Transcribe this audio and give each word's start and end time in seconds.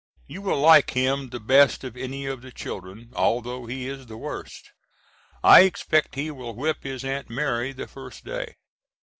You 0.25 0.41
will 0.41 0.57
like 0.59 0.95
him 0.97 1.29
the 1.29 1.39
best 1.39 1.83
of 1.83 1.95
any 1.95 2.25
of 2.25 2.41
the 2.41 2.51
children, 2.51 3.11
although 3.13 3.67
he 3.67 3.87
is 3.87 4.07
the 4.07 4.17
worst. 4.17 4.71
I 5.43 5.59
expect 5.59 6.15
he 6.15 6.31
will 6.31 6.55
whip 6.55 6.77
his 6.81 7.03
Aunt 7.05 7.29
Mary 7.29 7.71
the 7.71 7.85
first 7.87 8.23
day. 8.25 8.55